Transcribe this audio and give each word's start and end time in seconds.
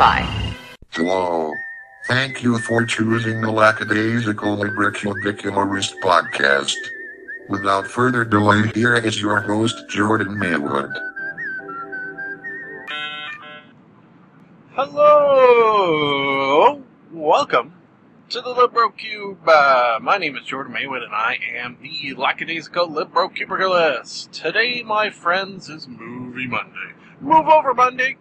identify. 0.00 0.22
Hello. 0.90 1.54
Thank 2.06 2.42
you 2.42 2.58
for 2.58 2.84
choosing 2.84 3.40
the 3.40 3.52
Lackadaisical 3.52 4.56
Librocubicularist 4.56 6.00
podcast. 6.00 6.74
Without 7.48 7.86
further 7.86 8.24
delay, 8.24 8.68
here 8.74 8.94
is 8.94 9.20
your 9.20 9.40
host, 9.40 9.76
Jordan 9.88 10.38
Maywood. 10.38 10.90
Hello! 14.72 16.00
Welcome 17.12 17.74
to 18.30 18.40
the 18.40 18.48
Libro 18.48 18.90
Cube. 18.90 19.46
Uh, 19.46 19.98
my 20.00 20.16
name 20.16 20.36
is 20.36 20.46
Jordan 20.46 20.72
Maywood, 20.72 21.02
and 21.02 21.12
I 21.12 21.36
am 21.56 21.76
the 21.82 22.14
lackadaisical 22.14 22.88
Libro 22.90 23.28
Cubiculist. 23.28 24.30
Today, 24.30 24.82
my 24.82 25.10
friends, 25.10 25.68
is 25.68 25.86
Movie 25.86 26.46
Monday. 26.46 26.94
Move 27.20 27.46
over 27.46 27.74
Monday! 27.74 28.16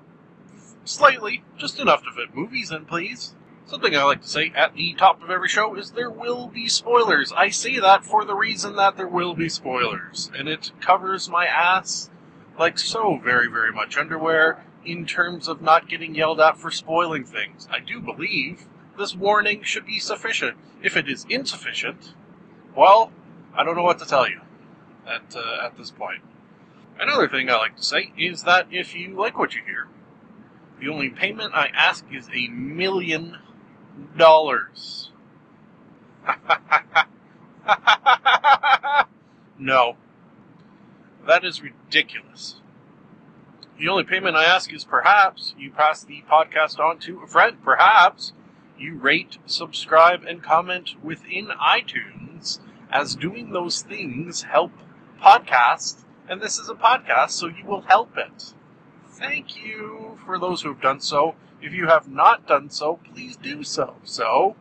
Slightly, 0.90 1.44
just 1.56 1.80
enough 1.80 2.04
to 2.04 2.12
fit 2.12 2.36
movies 2.36 2.72
in, 2.72 2.84
please. 2.86 3.36
Something 3.68 3.96
I 3.96 4.02
like 4.02 4.24
to 4.24 4.28
say 4.28 4.52
at 4.56 4.74
the 4.74 4.96
top 4.96 5.22
of 5.22 5.30
every 5.30 5.48
show 5.48 5.76
is 5.76 5.92
there 5.92 6.10
will 6.10 6.48
be 6.48 6.68
spoilers. 6.68 7.32
I 7.32 7.50
say 7.50 7.78
that 7.78 8.04
for 8.04 8.26
the 8.26 8.34
reason 8.34 8.76
that 8.78 8.98
there 8.98 9.08
will 9.08 9.36
be 9.36 9.50
spoilers, 9.50 10.32
and 10.36 10.50
it 10.50 10.72
covers 10.82 11.30
my 11.30 11.46
ass 11.46 12.10
like 12.58 12.80
so 12.80 13.18
very, 13.24 13.48
very 13.48 13.72
much 13.72 14.00
underwear 14.00 14.66
in 14.84 15.06
terms 15.06 15.48
of 15.48 15.62
not 15.62 15.88
getting 15.88 16.16
yelled 16.16 16.42
at 16.42 16.58
for 16.58 16.72
spoiling 16.72 17.24
things. 17.24 17.68
I 17.72 17.82
do 17.82 18.00
believe 18.00 18.66
this 18.98 19.16
warning 19.16 19.62
should 19.62 19.86
be 19.86 20.00
sufficient. 20.00 20.58
If 20.82 20.98
it 20.98 21.08
is 21.08 21.24
insufficient, 21.30 22.16
well, 22.76 23.12
I 23.54 23.64
don't 23.64 23.76
know 23.76 23.84
what 23.84 24.00
to 24.00 24.08
tell 24.08 24.28
you 24.28 24.42
at, 25.06 25.36
uh, 25.36 25.66
at 25.66 25.78
this 25.78 25.92
point. 25.92 26.24
Another 27.00 27.28
thing 27.28 27.48
I 27.48 27.58
like 27.58 27.76
to 27.76 27.84
say 27.84 28.12
is 28.18 28.42
that 28.46 28.66
if 28.72 28.96
you 28.96 29.16
like 29.16 29.38
what 29.38 29.54
you 29.54 29.62
hear, 29.64 29.88
the 30.80 30.90
only 30.90 31.10
payment 31.10 31.54
I 31.54 31.68
ask 31.74 32.06
is 32.12 32.30
a 32.34 32.48
million 32.48 33.38
dollars. 34.18 35.12
no. 39.60 39.98
That 41.28 41.44
is 41.44 41.62
ridiculous. 41.62 42.62
The 43.78 43.88
only 43.88 44.04
payment 44.04 44.36
I 44.36 44.46
ask 44.46 44.74
is 44.74 44.84
perhaps 44.84 45.54
you 45.58 45.72
pass 45.72 46.04
the 46.04 46.24
podcast 46.30 46.80
on 46.80 47.00
to 47.00 47.22
a 47.22 47.28
friend. 47.28 47.58
Perhaps 47.64 48.34
you 48.78 48.96
rate, 48.96 49.38
subscribe, 49.46 50.24
and 50.24 50.42
comment 50.42 50.96
within 51.04 51.48
iTunes, 51.48 52.60
as 52.92 53.16
doing 53.16 53.52
those 53.52 53.82
things 53.82 54.44
help 54.44 54.72
podcasts, 55.22 56.06
and 56.28 56.42
this 56.42 56.58
is 56.58 56.70
a 56.70 56.74
podcast, 56.74 57.32
so 57.32 57.48
you 57.48 57.66
will 57.66 57.82
help 57.82 58.18
it. 58.18 58.54
Thank 59.10 59.62
you 59.64 60.09
for 60.30 60.38
those 60.38 60.62
who 60.62 60.70
have 60.70 60.80
done 60.80 61.00
so. 61.00 61.34
If 61.60 61.74
you 61.74 61.88
have 61.88 62.08
not 62.08 62.48
done 62.48 62.70
so, 62.70 63.00
please 63.12 63.36
do 63.36 63.64
so. 63.64 63.96
So, 64.04 64.56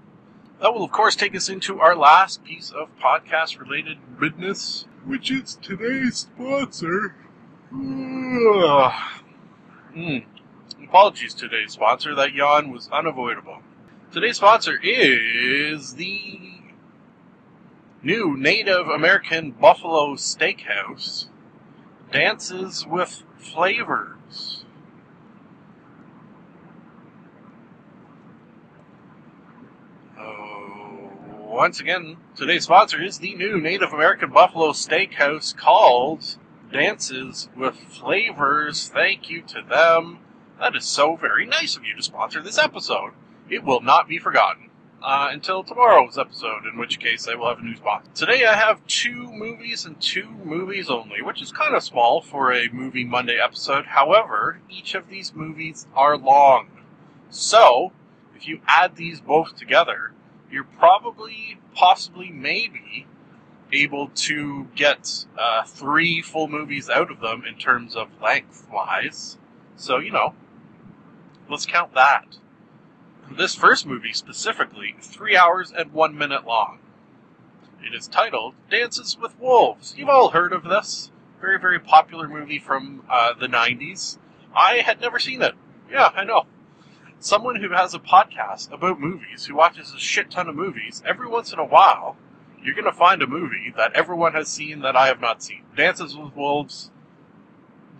that 0.62 0.72
will 0.72 0.83
of 0.83 0.91
course 0.91 1.14
take 1.14 1.36
us 1.36 1.50
into 1.50 1.78
our 1.78 1.94
last 1.94 2.42
piece 2.42 2.70
of 2.70 2.88
podcast 2.98 3.61
related 3.61 3.98
business, 4.19 4.86
which 5.05 5.30
is 5.30 5.58
today's 5.61 6.16
sponsor. 6.16 7.14
Mm. 9.96 10.24
Apologies 10.84 11.34
to 11.34 11.48
today's 11.48 11.72
sponsor, 11.72 12.14
that 12.14 12.33
yawn 12.33 12.70
was 12.70 12.89
unavoidable. 12.92 13.62
Today's 14.12 14.36
sponsor 14.36 14.78
is 14.80 15.94
the 15.94 16.61
new 18.02 18.36
Native 18.36 18.86
American 18.86 19.50
Buffalo 19.50 20.14
Steakhouse 20.14 21.27
Dances 22.12 22.86
with 22.86 23.24
Flavors. 23.39 24.58
Oh, 30.18 31.11
once 31.58 31.80
again, 31.80 32.17
today's 32.36 32.63
sponsor 32.63 33.02
is 33.02 33.19
the 33.19 33.35
new 33.35 33.61
Native 33.61 33.92
American 33.92 34.30
Buffalo 34.30 34.70
Steakhouse 34.70 35.52
called 35.57 36.36
Dances 36.73 37.48
with 37.57 37.74
Flavors. 37.74 38.89
Thank 38.89 39.29
you 39.29 39.42
to 39.42 39.63
them. 39.69 40.20
That 40.61 40.77
is 40.77 40.85
so 40.85 41.17
very 41.17 41.45
nice 41.45 41.77
of 41.77 41.83
you 41.83 41.96
to 41.96 42.02
sponsor 42.05 42.41
this 42.41 42.58
episode. 42.58 43.11
It 43.51 43.64
will 43.64 43.80
not 43.80 44.07
be 44.07 44.19
forgotten 44.20 44.70
uh, 45.02 45.30
until 45.33 45.64
tomorrow's 45.64 46.17
episode, 46.17 46.64
in 46.64 46.79
which 46.79 47.01
case 47.01 47.27
I 47.27 47.35
will 47.35 47.48
have 47.48 47.58
a 47.58 47.63
new 47.63 47.75
sponsor. 47.75 48.08
Today 48.14 48.46
I 48.46 48.55
have 48.55 48.86
two 48.86 49.33
movies 49.33 49.85
and 49.85 50.01
two 50.01 50.29
movies 50.45 50.89
only, 50.89 51.23
which 51.23 51.42
is 51.42 51.51
kind 51.51 51.75
of 51.75 51.83
small 51.83 52.20
for 52.20 52.52
a 52.52 52.69
Movie 52.69 53.05
Monday 53.05 53.40
episode. 53.42 53.86
However, 53.86 54.61
each 54.70 54.95
of 54.95 55.08
these 55.08 55.35
movies 55.35 55.89
are 55.92 56.17
long. 56.17 56.69
So, 57.30 57.90
if 58.36 58.46
you 58.46 58.61
add 58.69 58.95
these 58.95 59.20
both 59.20 59.57
together, 59.57 60.13
you're 60.51 60.64
probably, 60.64 61.59
possibly, 61.75 62.31
maybe 62.31 63.07
able 63.73 64.09
to 64.09 64.67
get 64.75 65.27
uh, 65.39 65.64
three 65.64 66.23
full 66.23 66.48
movies 66.48 66.89
out 66.89 67.11
of 67.11 67.20
them 67.20 67.45
in 67.47 67.57
terms 67.57 67.95
of 67.95 68.09
length 68.23 68.67
wise. 68.73 69.37
So, 69.77 69.98
you 69.98 70.11
know, 70.11 70.35
let's 71.48 71.67
count 71.67 71.95
that. 71.95 72.39
This 73.31 73.55
first 73.55 73.87
movie 73.87 74.14
specifically, 74.14 74.97
three 75.01 75.37
hours 75.37 75.70
and 75.70 75.92
one 75.92 76.17
minute 76.17 76.47
long. 76.47 76.79
It 77.85 77.95
is 77.95 78.08
titled 78.08 78.55
Dances 78.70 79.19
with 79.20 79.39
Wolves. 79.39 79.95
You've 79.97 80.08
all 80.08 80.31
heard 80.31 80.53
of 80.53 80.64
this. 80.64 81.11
Very, 81.41 81.58
very 81.58 81.79
popular 81.79 82.27
movie 82.27 82.58
from 82.58 83.05
uh, 83.08 83.35
the 83.35 83.47
90s. 83.47 84.19
I 84.55 84.77
had 84.79 85.01
never 85.01 85.19
seen 85.19 85.42
it. 85.42 85.55
Yeah, 85.91 86.11
I 86.14 86.25
know. 86.25 86.47
Someone 87.20 87.56
who 87.56 87.70
has 87.70 87.95
a 87.95 87.98
podcast 87.98 88.70
about 88.73 89.01
movies, 89.01 89.46
who 89.46 89.56
watches 89.56 89.92
a 89.92 89.98
shit 89.98 90.30
ton 90.30 90.48
of 90.48 90.55
movies, 90.55 91.02
every 91.05 91.27
once 91.27 91.52
in 91.52 91.58
a 91.58 91.64
while, 91.64 92.17
you're 92.62 92.74
going 92.74 92.84
to 92.84 92.92
find 92.92 93.23
a 93.23 93.27
movie 93.27 93.73
that 93.77 93.92
everyone 93.95 94.34
has 94.34 94.48
seen 94.48 94.80
that 94.80 94.95
I 94.95 95.08
have 95.08 95.20
not 95.20 95.42
seen. 95.42 95.62
Dances 95.77 96.17
with 96.17 96.36
Wolves 96.36 96.92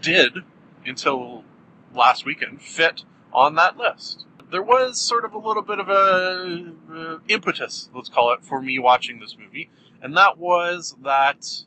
did, 0.00 0.38
until 0.86 1.42
last 1.92 2.24
weekend, 2.24 2.62
fit 2.62 3.02
on 3.32 3.56
that 3.56 3.76
list. 3.76 4.24
There 4.50 4.62
was 4.62 4.98
sort 4.98 5.24
of 5.24 5.34
a 5.34 5.38
little 5.38 5.62
bit 5.62 5.80
of 5.80 5.88
a 5.88 6.72
uh, 6.92 7.18
impetus, 7.28 7.90
let's 7.92 8.08
call 8.08 8.32
it, 8.32 8.44
for 8.44 8.62
me 8.62 8.78
watching 8.78 9.18
this 9.18 9.36
movie, 9.36 9.68
and 10.00 10.16
that 10.16 10.38
was 10.38 10.96
that 11.02 11.64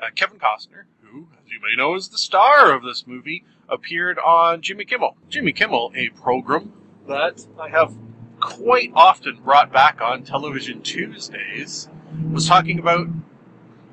uh, 0.00 0.06
Kevin 0.14 0.38
Costner, 0.38 0.84
who, 1.02 1.26
as 1.44 1.50
you 1.50 1.60
may 1.60 1.76
know, 1.76 1.94
is 1.96 2.08
the 2.08 2.18
star 2.18 2.72
of 2.72 2.84
this 2.84 3.06
movie, 3.06 3.44
appeared 3.70 4.18
on 4.18 4.60
Jimmy 4.60 4.84
Kimmel. 4.84 5.16
Jimmy 5.28 5.52
Kimmel, 5.52 5.92
a 5.94 6.08
program 6.10 6.72
that 7.06 7.46
I 7.58 7.68
have 7.68 7.94
quite 8.40 8.90
often 8.94 9.40
brought 9.42 9.72
back 9.72 10.00
on 10.00 10.24
television 10.24 10.82
Tuesdays, 10.82 11.88
was 12.30 12.46
talking 12.46 12.78
about 12.78 13.08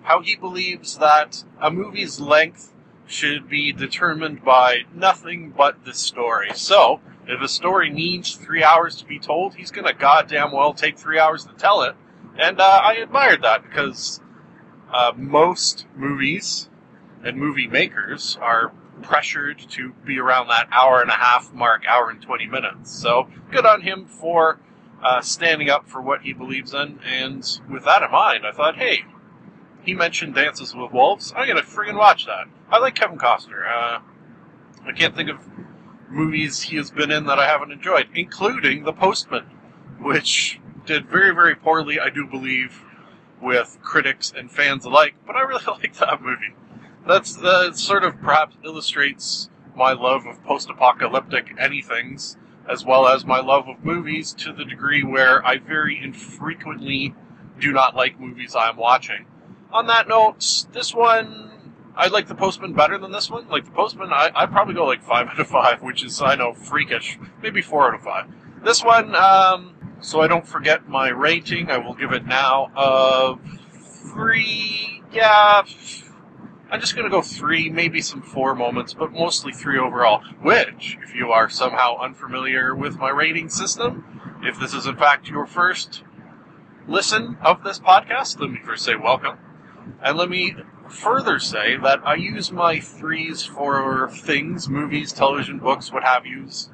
how 0.03 0.21
he 0.21 0.35
believes 0.35 0.97
that 0.97 1.43
a 1.61 1.69
movie's 1.69 2.19
length 2.19 2.73
should 3.05 3.49
be 3.49 3.71
determined 3.71 4.43
by 4.43 4.83
nothing 4.93 5.53
but 5.55 5.85
the 5.85 5.93
story. 5.93 6.49
So, 6.55 6.99
if 7.27 7.41
a 7.41 7.47
story 7.47 7.89
needs 7.89 8.35
three 8.35 8.63
hours 8.63 8.95
to 8.97 9.05
be 9.05 9.19
told, 9.19 9.55
he's 9.55 9.71
going 9.71 9.87
to 9.87 9.93
goddamn 9.93 10.51
well 10.51 10.73
take 10.73 10.97
three 10.97 11.19
hours 11.19 11.45
to 11.45 11.53
tell 11.53 11.81
it. 11.83 11.95
And 12.37 12.59
uh, 12.59 12.81
I 12.83 12.95
admired 12.95 13.41
that 13.43 13.63
because 13.63 14.21
uh, 14.93 15.11
most 15.15 15.85
movies 15.95 16.69
and 17.23 17.37
movie 17.37 17.67
makers 17.67 18.37
are 18.41 18.71
pressured 19.01 19.59
to 19.71 19.93
be 20.05 20.19
around 20.19 20.47
that 20.47 20.67
hour 20.71 21.01
and 21.01 21.09
a 21.09 21.15
half 21.15 21.53
mark, 21.53 21.83
hour 21.87 22.09
and 22.09 22.21
20 22.21 22.47
minutes. 22.47 22.91
So, 22.91 23.29
good 23.51 23.65
on 23.65 23.81
him 23.81 24.05
for 24.05 24.59
uh, 25.03 25.21
standing 25.21 25.69
up 25.69 25.87
for 25.87 26.01
what 26.01 26.21
he 26.21 26.33
believes 26.33 26.73
in. 26.73 26.99
And 27.05 27.59
with 27.69 27.85
that 27.85 28.03
in 28.03 28.11
mind, 28.11 28.45
I 28.45 28.51
thought, 28.51 28.77
hey, 28.77 29.03
he 29.83 29.93
mentioned 29.93 30.35
Dances 30.35 30.75
with 30.75 30.91
Wolves. 30.91 31.33
I'm 31.35 31.47
gonna 31.47 31.61
friggin' 31.61 31.97
watch 31.97 32.25
that. 32.25 32.47
I 32.69 32.79
like 32.79 32.95
Kevin 32.95 33.17
Costner. 33.17 33.65
Uh, 33.65 33.99
I 34.85 34.91
can't 34.91 35.15
think 35.15 35.29
of 35.29 35.39
movies 36.09 36.61
he 36.61 36.77
has 36.77 36.91
been 36.91 37.11
in 37.11 37.25
that 37.25 37.39
I 37.39 37.47
haven't 37.47 37.71
enjoyed, 37.71 38.07
including 38.13 38.83
The 38.83 38.93
Postman, 38.93 39.45
which 39.99 40.59
did 40.85 41.07
very, 41.07 41.33
very 41.33 41.55
poorly, 41.55 41.99
I 41.99 42.09
do 42.09 42.25
believe, 42.25 42.83
with 43.41 43.77
critics 43.81 44.33
and 44.35 44.51
fans 44.51 44.85
alike. 44.85 45.15
But 45.25 45.35
I 45.35 45.41
really 45.41 45.63
like 45.67 45.93
that 45.97 46.21
movie. 46.21 46.53
That's 47.07 47.35
that 47.37 47.77
sort 47.77 48.03
of 48.03 48.19
perhaps 48.19 48.55
illustrates 48.63 49.49
my 49.75 49.93
love 49.93 50.25
of 50.25 50.43
post-apocalyptic 50.43 51.55
anythings 51.57 52.35
as 52.69 52.83
well 52.83 53.07
as 53.07 53.25
my 53.25 53.39
love 53.39 53.67
of 53.67 53.83
movies 53.83 54.33
to 54.33 54.51
the 54.51 54.65
degree 54.65 55.03
where 55.03 55.45
I 55.45 55.57
very 55.57 56.01
infrequently 56.01 57.15
do 57.59 57.71
not 57.71 57.95
like 57.95 58.19
movies 58.19 58.55
I'm 58.55 58.75
watching. 58.75 59.25
On 59.71 59.87
that 59.87 60.07
note, 60.07 60.65
this 60.73 60.93
one, 60.93 61.73
I 61.95 62.07
like 62.07 62.27
The 62.27 62.35
Postman 62.35 62.73
better 62.73 62.97
than 62.97 63.11
this 63.11 63.29
one. 63.29 63.47
Like 63.47 63.65
The 63.65 63.71
Postman, 63.71 64.11
I, 64.11 64.31
I'd 64.35 64.51
probably 64.51 64.73
go 64.73 64.85
like 64.85 65.01
5 65.01 65.27
out 65.29 65.39
of 65.39 65.47
5, 65.47 65.81
which 65.81 66.03
is, 66.03 66.21
I 66.21 66.35
know, 66.35 66.53
freakish. 66.53 67.17
Maybe 67.41 67.61
4 67.61 67.89
out 67.89 67.95
of 67.95 68.01
5. 68.01 68.25
This 68.63 68.83
one, 68.83 69.15
um, 69.15 69.75
so 70.01 70.21
I 70.21 70.27
don't 70.27 70.47
forget 70.47 70.87
my 70.89 71.09
rating, 71.09 71.71
I 71.71 71.77
will 71.77 71.93
give 71.93 72.11
it 72.11 72.25
now 72.25 72.71
of 72.75 73.39
3, 74.13 75.03
yeah, 75.11 75.63
I'm 76.69 76.81
just 76.81 76.95
going 76.95 77.05
to 77.05 77.09
go 77.09 77.21
three, 77.21 77.69
maybe 77.69 78.01
some 78.01 78.21
four 78.21 78.53
moments, 78.53 78.93
but 78.93 79.13
mostly 79.13 79.53
three 79.53 79.79
overall. 79.79 80.21
Which, 80.41 80.97
if 81.01 81.15
you 81.15 81.31
are 81.31 81.49
somehow 81.49 81.97
unfamiliar 81.97 82.75
with 82.75 82.97
my 82.97 83.09
rating 83.09 83.49
system, 83.49 84.03
if 84.43 84.59
this 84.59 84.73
is 84.73 84.85
in 84.85 84.97
fact 84.97 85.29
your 85.29 85.45
first 85.45 86.03
listen 86.87 87.37
of 87.41 87.63
this 87.63 87.79
podcast, 87.79 88.39
let 88.39 88.49
me 88.51 88.59
first 88.63 88.83
say 88.83 88.95
welcome. 88.95 89.37
And 90.03 90.17
let 90.17 90.29
me 90.29 90.55
further 90.89 91.39
say 91.39 91.77
that 91.77 92.05
I 92.05 92.15
use 92.15 92.51
my 92.51 92.79
threes 92.81 93.43
for 93.43 94.09
things, 94.11 94.67
movies, 94.67 95.13
television, 95.13 95.59
books, 95.59 95.91
what 95.91 96.03
have 96.03 96.25
yous, 96.25 96.69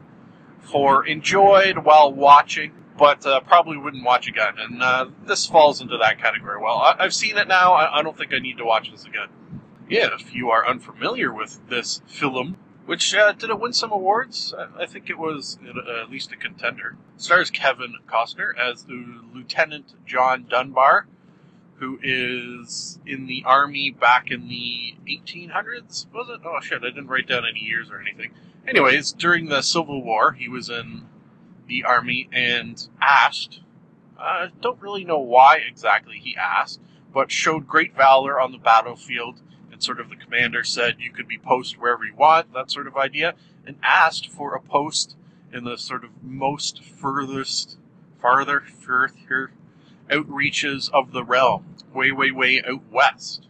for 0.59 1.05
enjoyed 1.05 1.79
while 1.79 2.11
watching, 2.11 2.71
but 2.97 3.25
uh, 3.27 3.41
probably 3.41 3.77
wouldn't 3.77 4.03
watch 4.03 4.27
again. 4.27 4.55
And 4.57 4.81
uh, 4.81 5.05
this 5.25 5.45
falls 5.45 5.81
into 5.81 5.97
that 5.99 6.19
category. 6.19 6.59
Well, 6.61 6.77
I- 6.77 7.03
have 7.03 7.13
seen 7.13 7.37
it 7.37 7.47
now. 7.47 7.73
I-, 7.73 7.99
I 7.99 8.01
don't 8.01 8.17
think 8.17 8.33
I 8.33 8.39
need 8.39 8.57
to 8.57 8.65
watch 8.65 8.89
this 8.91 9.05
again. 9.05 9.27
If 9.95 10.33
you 10.33 10.49
are 10.49 10.67
unfamiliar 10.67 11.31
with 11.31 11.69
this 11.69 12.01
film, 12.07 12.57
which 12.87 13.13
uh, 13.13 13.31
did 13.33 13.51
it 13.51 13.59
win 13.59 13.73
some 13.73 13.91
awards? 13.91 14.51
I, 14.57 14.83
I 14.83 14.85
think 14.87 15.07
it 15.07 15.19
was 15.19 15.59
at 15.67 16.09
least 16.09 16.31
a 16.31 16.35
contender. 16.35 16.97
Stars 17.15 17.51
Kevin 17.51 17.97
Costner 18.07 18.57
as 18.57 18.87
Lieutenant 18.87 19.93
John 20.03 20.47
Dunbar, 20.49 21.05
who 21.75 21.99
is 22.01 22.97
in 23.05 23.27
the 23.27 23.43
army 23.45 23.91
back 23.91 24.31
in 24.31 24.47
the 24.47 24.95
1800s. 25.07 26.07
Was 26.11 26.27
it? 26.27 26.41
Oh 26.43 26.59
shit! 26.59 26.81
I 26.81 26.87
didn't 26.87 27.07
write 27.07 27.27
down 27.27 27.43
any 27.47 27.59
years 27.59 27.91
or 27.91 28.01
anything. 28.01 28.31
Anyways, 28.67 29.13
during 29.13 29.49
the 29.49 29.61
Civil 29.61 30.01
War, 30.01 30.31
he 30.31 30.49
was 30.49 30.71
in 30.71 31.03
the 31.67 31.83
army 31.83 32.29
and 32.31 32.87
asked. 32.99 33.59
I 34.17 34.45
uh, 34.45 34.49
don't 34.59 34.81
really 34.81 35.03
know 35.03 35.19
why 35.19 35.57
exactly 35.57 36.17
he 36.17 36.35
asked, 36.35 36.79
but 37.13 37.31
showed 37.31 37.67
great 37.67 37.95
valor 37.95 38.41
on 38.41 38.51
the 38.51 38.57
battlefield 38.57 39.41
sort 39.83 39.99
of 39.99 40.09
the 40.09 40.15
commander 40.15 40.63
said 40.63 40.95
you 40.99 41.11
could 41.11 41.27
be 41.27 41.37
post 41.37 41.79
wherever 41.79 42.05
you 42.05 42.15
want, 42.15 42.53
that 42.53 42.71
sort 42.71 42.87
of 42.87 42.97
idea, 42.97 43.35
and 43.65 43.77
asked 43.83 44.29
for 44.29 44.55
a 44.55 44.61
post 44.61 45.15
in 45.51 45.63
the 45.63 45.77
sort 45.77 46.03
of 46.03 46.09
most 46.23 46.83
furthest, 46.83 47.77
farther, 48.19 48.61
further 48.61 49.51
outreaches 50.09 50.89
of 50.91 51.11
the 51.11 51.23
realm, 51.23 51.75
way, 51.93 52.11
way, 52.11 52.31
way 52.31 52.61
out 52.67 52.81
west, 52.91 53.47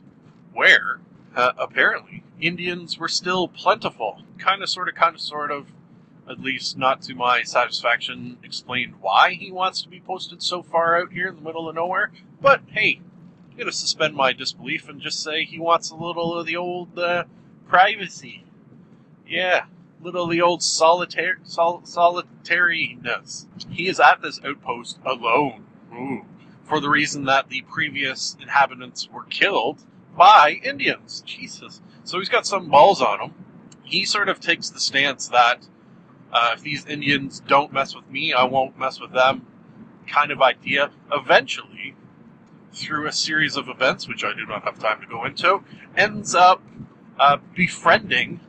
where 0.54 1.00
uh, 1.36 1.54
apparently 1.58 2.24
Indians 2.40 2.98
were 2.98 3.08
still 3.08 3.48
plentiful. 3.48 4.22
Kind 4.38 4.62
of, 4.62 4.70
sort 4.70 4.90
of, 4.90 4.96
kind 4.96 5.16
of, 5.16 5.22
sort 5.22 5.52
of, 5.52 5.68
at 6.30 6.40
least 6.40 6.78
not 6.78 7.02
to 7.04 7.16
my 7.16 7.44
satisfaction, 7.44 8.38
explained 8.44 8.96
why 9.02 9.34
he 9.34 9.52
wants 9.52 9.82
to 9.82 9.90
be 9.90 10.00
posted 10.00 10.42
so 10.42 10.62
far 10.62 11.00
out 11.00 11.12
here 11.12 11.28
in 11.28 11.36
the 11.36 11.42
middle 11.42 11.68
of 11.68 11.76
nowhere. 11.76 12.12
But 12.42 12.62
hey, 12.68 13.02
I'm 13.54 13.58
going 13.58 13.70
to 13.70 13.78
suspend 13.78 14.16
my 14.16 14.34
disbelief 14.34 14.90
and 14.90 15.00
just 15.00 15.22
say 15.22 15.44
he 15.44 15.60
wants 15.60 15.92
a 15.92 15.96
little 15.96 16.40
of 16.40 16.48
the 16.48 16.56
old 16.56 16.98
uh, 16.98 17.26
privacy. 17.68 18.46
Yeah, 19.28 19.66
little 20.02 20.24
of 20.24 20.32
the 20.32 20.42
old 20.42 20.62
solitar- 20.62 21.38
sol- 21.44 21.84
solitariness. 21.84 23.46
He 23.70 23.88
is 23.88 24.00
at 24.00 24.24
this 24.24 24.40
outpost 24.44 24.98
alone. 25.06 25.66
Ooh, 25.94 26.26
for 26.64 26.80
the 26.80 26.90
reason 26.90 27.26
that 27.26 27.50
the 27.50 27.62
previous 27.62 28.36
inhabitants 28.42 29.08
were 29.12 29.26
killed 29.26 29.84
by 30.18 30.60
Indians. 30.64 31.22
Jesus. 31.24 31.80
So 32.04 32.18
he's 32.18 32.30
got 32.30 32.48
some 32.48 32.72
balls 32.72 33.04
on 33.04 33.22
him. 33.22 33.34
He 33.84 34.04
sort 34.04 34.30
of 34.30 34.40
takes 34.40 34.72
the 34.72 34.80
stance 34.80 35.28
that 35.28 35.68
uh, 36.32 36.54
if 36.56 36.64
these 36.64 36.88
Indians 36.88 37.40
don't 37.48 37.72
mess 37.72 37.96
with 37.96 38.10
me, 38.10 38.34
I 38.34 38.46
won't 38.46 38.80
mess 38.80 39.00
with 39.00 39.12
them 39.12 39.46
kind 40.08 40.32
of 40.32 40.42
idea. 40.42 40.90
Eventually, 41.12 41.94
through 42.74 43.08
a 43.08 43.12
series 43.12 43.56
of 43.56 43.70
events, 43.70 44.08
which 44.08 44.24
I 44.24 44.34
do 44.34 44.46
not 44.46 44.64
have 44.64 44.80
time 44.80 45.02
to 45.02 45.08
go 45.08 45.26
into, 45.26 45.64
ends 45.96 46.36
up 46.36 46.62
uh, 47.20 47.38
befriending 47.56 48.40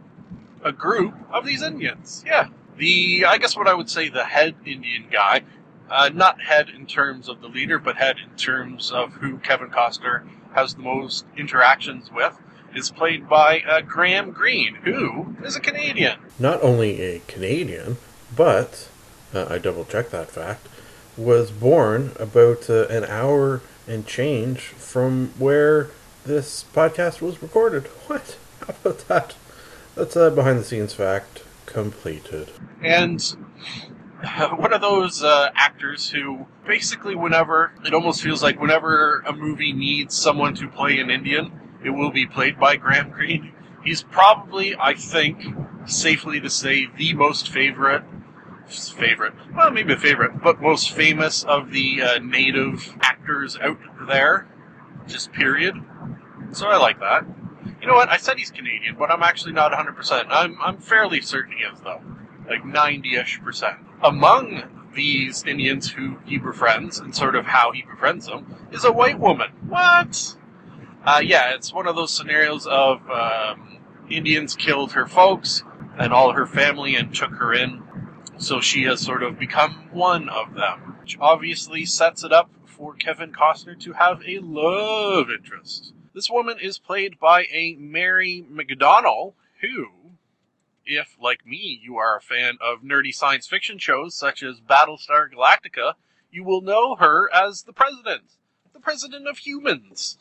a 0.63 0.73
group 0.73 1.15
of 1.31 1.45
these 1.45 1.63
Indians. 1.63 2.25
Yeah, 2.27 2.49
the 2.77 3.25
I 3.27 3.39
guess 3.39 3.57
what 3.57 3.69
I 3.69 3.75
would 3.75 3.91
say 3.91 4.09
the 4.09 4.25
head 4.25 4.55
Indian 4.65 5.07
guy, 5.11 5.43
uh, 5.91 6.11
not 6.13 6.41
head 6.41 6.71
in 6.71 6.87
terms 6.87 7.29
of 7.29 7.41
the 7.41 7.49
leader, 7.49 7.79
but 7.79 7.97
head 7.97 8.17
in 8.19 8.37
terms 8.37 8.91
of 8.91 9.13
who 9.15 9.39
Kevin 9.39 9.69
Costner 9.69 10.27
has 10.55 10.75
the 10.75 10.83
most 10.83 11.27
interactions 11.37 12.11
with, 12.13 12.39
is 12.75 12.91
played 12.91 13.29
by 13.29 13.61
uh, 13.61 13.81
Graham 13.81 14.31
Greene, 14.31 14.77
who 14.77 15.37
is 15.45 15.57
a 15.57 15.61
Canadian. 15.61 16.19
Not 16.39 16.63
only 16.63 17.01
a 17.03 17.21
Canadian, 17.27 17.99
but 18.35 18.89
uh, 19.35 19.47
I 19.51 19.59
double 19.59 19.85
checked 19.85 20.11
that 20.13 20.31
fact, 20.31 20.69
was 21.17 21.51
born 21.51 22.13
about 22.19 22.69
uh, 22.71 22.87
an 22.87 23.05
hour 23.05 23.61
and 23.87 24.07
change 24.07 24.61
from 24.61 25.33
where 25.39 25.91
this 26.25 26.65
podcast 26.75 27.21
was 27.21 27.43
recorded. 27.43 27.85
What? 28.07 28.37
How 28.61 28.75
about 28.83 29.09
that? 29.09 29.35
That's 29.95 30.17
a 30.17 30.31
behind 30.31 30.59
the 30.59 30.65
scenes 30.65 30.95
fact 30.95 31.43
completed. 31.67 32.51
And 32.83 33.21
one 34.57 34.73
of 34.73 34.81
those 34.81 35.23
uh, 35.23 35.51
actors 35.55 36.11
who 36.11 36.47
basically, 36.67 37.15
whenever 37.15 37.73
it 37.85 37.95
almost 37.95 38.23
feels 38.23 38.43
like 38.43 38.61
whenever 38.61 39.23
a 39.27 39.33
movie 39.33 39.73
needs 39.73 40.17
someone 40.17 40.55
to 40.55 40.69
play 40.69 40.99
an 40.99 41.11
Indian, 41.11 41.53
it 41.85 41.91
will 41.91 42.11
be 42.11 42.27
played 42.27 42.59
by 42.59 42.77
Graham 42.77 43.11
Greene. 43.11 43.53
He's 43.85 44.03
probably, 44.03 44.75
I 44.79 44.95
think, 44.95 45.45
safely 45.87 46.41
to 46.41 46.49
say, 46.49 46.89
the 46.97 47.13
most 47.15 47.51
favorite 47.51 48.03
favorite, 48.91 49.35
well, 49.55 49.71
maybe 49.71 49.93
a 49.93 49.97
favorite, 49.97 50.43
but 50.43 50.61
most 50.61 50.91
famous 50.91 51.45
of 51.45 51.71
the 51.71 52.03
uh, 52.03 52.19
native 52.19 52.97
actors 53.01 53.57
out 53.61 53.79
there, 54.07 54.47
just 55.07 55.33
period. 55.33 55.75
So 56.53 56.69
I 56.69 56.77
like 56.77 57.01
that. 57.01 57.25
You 57.81 57.89
know 57.89 57.95
what? 57.95 58.09
I 58.09 58.17
said 58.17 58.39
he's 58.39 58.51
Canadian, 58.51 58.97
but 58.99 59.11
I'm 59.11 59.23
actually 59.23 59.53
not 59.53 59.73
100%. 59.73 60.27
I'm, 60.31 60.57
I'm 60.63 60.79
fairly 60.79 61.21
certain 61.21 61.57
he 61.57 61.65
is, 61.65 61.81
though. 61.81 62.01
Like 62.49 62.65
90 62.65 63.17
ish 63.17 63.41
percent. 63.41 63.77
Among 64.03 64.63
these 64.95 65.45
Indians 65.45 65.91
who 65.91 66.17
he 66.25 66.39
befriends, 66.39 66.99
and 66.99 67.15
sort 67.15 67.35
of 67.35 67.47
how 67.47 67.73
he 67.73 67.83
befriends 67.83 68.27
them, 68.27 68.69
is 68.73 68.85
a 68.85 68.93
white 68.93 69.19
woman. 69.19 69.51
What? 69.69 70.37
Uh, 71.05 71.21
yeah, 71.23 71.55
it's 71.55 71.73
one 71.73 71.87
of 71.87 71.97
those 71.97 72.13
scenarios 72.13 72.67
of 72.67 73.01
um, 73.11 73.79
Indians 74.09 74.55
killed 74.55 74.93
her 74.93 75.07
folks 75.07 75.63
and 75.99 76.13
all 76.13 76.33
her 76.33 76.47
family 76.47 76.97
and 76.97 77.15
took 77.15 77.33
her 77.33 77.53
in 77.53 77.83
so 78.39 78.61
she 78.61 78.85
has 78.85 79.01
sort 79.01 79.23
of 79.23 79.39
become 79.39 79.89
one 79.93 80.29
of 80.29 80.55
them, 80.55 80.97
which 81.01 81.17
obviously 81.21 81.85
sets 81.85 82.25
it 82.25 82.33
up 82.33 82.51
for 82.65 82.95
Kevin 82.95 83.33
Costner 83.33 83.79
to 83.81 83.93
have 83.93 84.23
a 84.27 84.41
love 84.41 85.31
interest. 85.31 85.93
This 86.15 86.31
woman 86.31 86.59
is 86.61 86.79
played 86.79 87.19
by 87.19 87.45
a 87.53 87.77
Mary 87.79 88.45
McDonnell, 88.51 89.35
who, 89.61 89.87
if, 90.85 91.17
like 91.21 91.47
me, 91.47 91.81
you 91.83 91.97
are 91.97 92.17
a 92.17 92.21
fan 92.21 92.59
of 92.61 92.83
nerdy 92.83 93.13
science 93.13 93.47
fiction 93.47 93.79
shows 93.79 94.15
such 94.15 94.43
as 94.43 94.61
Battlestar 94.61 95.29
Galactica, 95.33 95.95
you 96.31 96.45
will 96.45 96.61
know 96.61 96.97
her 96.97 97.33
as 97.33 97.63
the 97.63 97.73
president. 97.73 98.23
The 98.73 98.81
president 98.81 99.29
of 99.29 99.39
humans. 99.39 100.19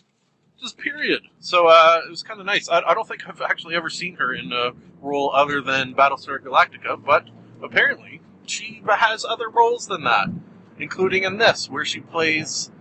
Just 0.62 0.77
period. 0.77 1.24
So 1.39 1.67
uh, 1.67 2.01
it 2.05 2.10
was 2.10 2.24
kind 2.24 2.39
of 2.39 2.46
nice. 2.46 2.70
I, 2.70 2.82
I, 2.82 2.93
don't 2.93 3.08
think 3.08 3.27
I've 3.27 3.41
actually 3.41 3.75
ever 3.75 3.89
seen 3.89 4.15
her 4.15 4.34
in 4.34 4.53
a 4.53 4.72
role 5.01 5.32
other 5.34 5.60
than 5.60 5.93
Battlestar 5.96 6.39
Galactica, 6.39 7.03
but 7.03 7.27
apparently 7.63 8.22
she 8.46 8.82
has 8.88 9.25
other 9.25 9.50
roles 9.50 9.88
than 9.88 10.03
that, 10.03 10.27
including 10.77 11.24
in 11.24 11.38
this, 11.38 11.70
where 11.70 11.86
she 11.86 12.01
plays 12.01 12.72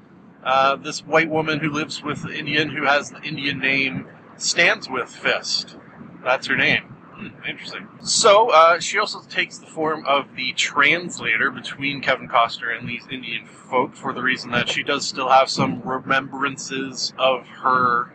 uh, 0.45 0.77
this 0.77 1.01
white 1.07 1.31
woman 1.31 1.61
who 1.61 1.71
lives 1.71 2.03
with 2.03 2.27
Indian 2.27 2.71
who 2.71 2.85
has 2.85 3.11
the 3.11 3.23
Indian 3.23 3.59
name 3.59 4.07
Stands 4.37 4.91
with 4.91 5.09
Fist. 5.09 5.77
That's 6.25 6.49
her 6.49 6.57
name. 6.57 6.83
Hmm, 6.83 7.29
interesting. 7.49 7.89
So 8.03 8.51
uh, 8.51 8.81
she 8.81 8.99
also 8.99 9.21
takes 9.29 9.59
the 9.59 9.67
form 9.67 10.05
of 10.07 10.35
the 10.35 10.53
translator 10.55 11.51
between 11.51 12.01
Kevin 12.01 12.29
Costner 12.29 12.77
and 12.77 12.89
these 12.89 13.07
Indian 13.11 13.47
folk 13.47 13.95
for 13.95 14.13
the 14.13 14.23
reason 14.23 14.51
that 14.51 14.69
she 14.69 14.83
does 14.83 15.07
still 15.07 15.29
have 15.29 15.49
some 15.49 15.81
remembrances 15.83 17.13
of 17.19 17.47
her 17.47 18.13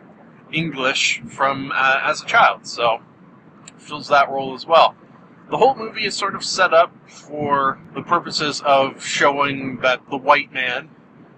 English 0.52 1.22
from 1.28 1.72
uh, 1.74 2.00
as 2.02 2.22
a 2.22 2.26
child. 2.26 2.66
So 2.66 3.00
fills 3.78 4.08
that 4.08 4.28
role 4.28 4.54
as 4.54 4.66
well 4.66 4.94
the 5.50 5.56
whole 5.56 5.74
movie 5.74 6.04
is 6.04 6.14
sort 6.14 6.34
of 6.34 6.44
set 6.44 6.74
up 6.74 6.92
for 7.08 7.78
the 7.94 8.02
purposes 8.02 8.62
of 8.64 9.04
showing 9.04 9.78
that 9.80 10.00
the 10.10 10.16
white 10.16 10.52
man 10.52 10.90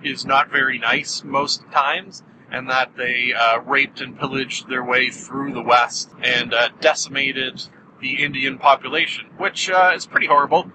is 0.02 0.24
not 0.24 0.50
very 0.50 0.78
nice 0.78 1.22
most 1.22 1.62
times, 1.70 2.22
and 2.50 2.68
that 2.68 2.96
they 2.96 3.32
uh, 3.32 3.60
raped 3.60 4.00
and 4.00 4.18
pillaged 4.18 4.68
their 4.68 4.84
way 4.84 5.10
through 5.10 5.52
the 5.52 5.62
West 5.62 6.10
and 6.22 6.52
uh, 6.52 6.68
decimated 6.80 7.62
the 8.00 8.22
Indian 8.22 8.58
population, 8.58 9.26
which 9.36 9.70
uh, 9.70 9.92
is 9.94 10.06
pretty 10.06 10.26
horrible. 10.26 10.70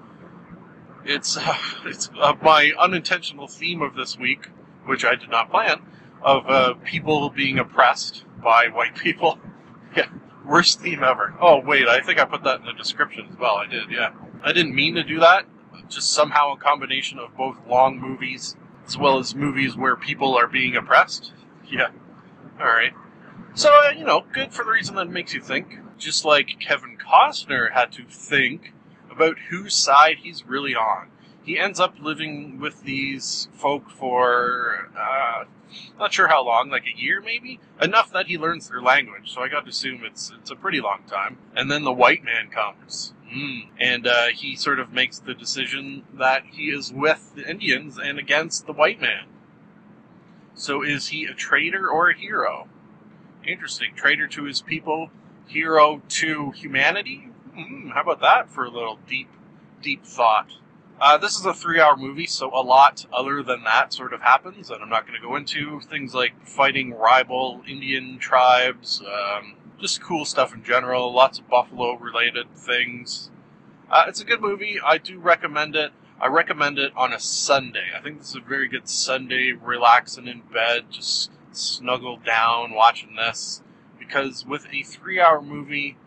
It's 1.04 1.38
it's 1.86 2.10
uh, 2.20 2.34
my 2.42 2.72
unintentional 2.80 3.48
theme 3.48 3.82
of 3.82 3.96
this 3.96 4.18
week, 4.18 4.48
which 4.86 5.04
I 5.04 5.16
did 5.16 5.30
not 5.30 5.52
plan, 5.52 5.82
of 6.22 6.50
uh, 6.50 6.74
people 6.86 7.30
being 7.30 7.60
oppressed 7.60 8.24
by 8.42 8.68
white 8.68 8.96
people. 8.96 9.40
yeah, 9.98 10.08
Worst 10.46 10.80
theme 10.82 11.04
ever. 11.04 11.34
Oh, 11.42 11.60
wait, 11.60 11.88
I 11.88 12.02
think 12.02 12.20
I 12.20 12.26
put 12.26 12.44
that 12.44 12.60
in 12.60 12.66
the 12.66 12.74
description 12.74 13.28
as 13.32 13.38
well. 13.38 13.56
I 13.56 13.66
did, 13.66 13.90
yeah. 13.90 14.12
I 14.44 14.54
didn't 14.54 14.76
mean 14.76 14.96
to 14.96 15.04
do 15.04 15.20
that. 15.20 15.46
Just 15.90 16.14
somehow 16.14 16.54
a 16.54 16.58
combination 16.58 17.20
of 17.20 17.36
both 17.36 17.58
long 17.68 18.00
movies 18.00 18.56
as 18.88 18.98
well 18.98 19.18
as 19.18 19.34
movies 19.36 19.76
where 19.76 19.96
people 19.96 20.38
are 20.38 20.48
being 20.48 20.76
oppressed. 20.76 21.34
Yeah. 21.68 21.88
Alright. 22.60 22.94
So, 23.56 23.72
uh, 23.74 23.90
you 23.90 24.06
know, 24.06 24.24
good 24.32 24.54
for 24.54 24.64
the 24.64 24.70
reason 24.70 24.96
that 24.98 25.08
it 25.08 25.12
makes 25.12 25.34
you 25.34 25.42
think. 25.42 25.80
Just 25.98 26.24
like 26.24 26.60
Kevin 26.60 26.96
Costner 26.96 27.72
had 27.72 27.92
to 27.94 28.04
think 28.06 28.72
about 29.10 29.40
whose 29.50 29.74
side 29.74 30.18
he's 30.22 30.46
really 30.46 30.76
on. 30.76 31.10
He 31.46 31.60
ends 31.60 31.80
up 31.80 31.94
living 32.02 32.60
with 32.60 32.84
these 32.84 33.50
folk 33.54 33.92
for, 33.92 34.90
uh, 34.98 35.44
not 36.00 36.12
sure 36.12 36.28
how 36.28 36.44
long, 36.44 36.72
like 36.72 36.86
a 36.88 37.00
year 37.00 37.22
maybe? 37.22 37.60
Enough 37.80 38.12
that 38.14 38.26
he 38.26 38.38
learns 38.38 38.70
their 38.70 38.82
language, 38.82 39.32
so 39.32 39.42
I 39.42 39.48
got 39.48 39.66
to 39.66 39.70
assume 39.70 40.02
it's, 40.04 40.32
it's 40.40 40.50
a 40.50 40.56
pretty 40.56 40.82
long 40.82 41.04
time. 41.08 41.38
And 41.56 41.70
then 41.70 41.84
the 41.84 41.94
white 41.94 42.24
man 42.24 42.50
comes. 42.50 43.14
Mm. 43.32 43.68
And 43.80 44.08
uh, 44.08 44.28
he 44.34 44.56
sort 44.56 44.80
of 44.80 44.92
makes 44.92 45.20
the 45.20 45.36
decision 45.36 46.04
that 46.14 46.44
he 46.52 46.72
is 46.72 46.92
with 46.92 47.34
the 47.36 47.48
Indians 47.48 48.00
and 48.00 48.18
against 48.18 48.66
the 48.66 48.74
white 48.74 49.00
man. 49.00 49.26
So 50.56 50.82
is 50.82 51.10
he 51.10 51.26
a 51.26 51.34
traitor 51.34 51.88
or 51.88 52.10
a 52.10 52.18
hero? 52.18 52.68
Interesting. 53.46 53.94
Traitor 53.96 54.28
to 54.30 54.46
his 54.46 54.64
people, 54.64 55.12
hero 55.48 56.02
to 56.10 56.52
humanity? 56.52 57.30
Mm, 57.56 57.94
how 57.94 58.02
about 58.02 58.22
that 58.22 58.50
for 58.50 58.64
a 58.64 58.70
little 58.70 58.98
deep, 59.08 59.30
deep 59.82 60.04
thought? 60.04 60.50
Uh, 61.00 61.18
this 61.18 61.38
is 61.38 61.46
a 61.46 61.54
three 61.54 61.80
hour 61.80 61.98
movie, 61.98 62.26
so 62.26 62.50
a 62.54 62.64
lot 62.64 63.06
other 63.12 63.44
than 63.44 63.66
that 63.66 63.92
sort 63.92 64.14
of 64.14 64.22
happens, 64.22 64.70
and 64.70 64.82
I'm 64.82 64.90
not 64.90 65.06
going 65.06 65.20
to 65.20 65.28
go 65.28 65.36
into 65.36 65.82
things 65.82 66.14
like 66.14 66.48
fighting 66.48 66.94
rival 66.94 67.62
Indian 67.68 68.18
tribes, 68.18 69.02
um, 69.02 69.56
just 69.78 70.02
cool 70.02 70.24
stuff 70.24 70.54
in 70.54 70.64
general, 70.64 71.14
lots 71.14 71.38
of 71.38 71.50
buffalo 71.50 71.98
related 71.98 72.48
things. 72.56 73.30
Uh, 73.92 74.06
it's 74.08 74.22
a 74.22 74.26
good 74.26 74.40
movie. 74.40 74.80
I 74.84 74.98
do 74.98 75.20
recommend 75.20 75.76
it. 75.76 75.92
I 76.20 76.28
recommend 76.28 76.80
it 76.80 76.94
on 76.96 77.12
a 77.12 77.20
Sunday. 77.20 77.88
I 77.94 78.02
think 78.02 78.20
this 78.20 78.30
is 78.30 78.38
a 78.38 78.40
very 78.40 78.70
good 78.70 78.88
Sunday, 78.88 79.52
relaxing 79.52 80.28
in 80.28 80.44
bed, 80.52 80.86
just 80.92 81.30
snuggle 81.52 82.18
down 82.26 82.74
watching 82.74 83.16
this. 83.16 83.62
Because 84.00 84.46
with 84.46 84.66
a 84.72 84.84
three 84.84 85.20
hour 85.20 85.42
movie, 85.42 85.98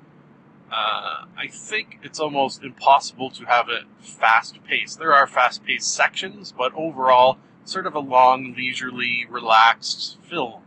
uh, 0.71 1.25
I 1.37 1.49
think 1.51 1.99
it's 2.03 2.21
almost 2.21 2.63
impossible 2.63 3.31
to 3.31 3.45
have 3.45 3.69
it 3.69 3.85
fast 4.01 4.63
paced. 4.65 4.99
There 4.99 5.15
are 5.15 5.27
fast 5.27 5.65
paced 5.65 5.93
sections, 5.93 6.53
but 6.57 6.73
overall, 6.75 7.39
sort 7.65 7.87
of 7.87 7.95
a 7.95 8.01
long, 8.01 8.55
leisurely, 8.57 9.27
relaxed 9.29 10.19
film. 10.23 10.63